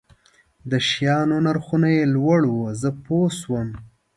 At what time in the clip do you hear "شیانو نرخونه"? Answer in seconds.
0.89-1.87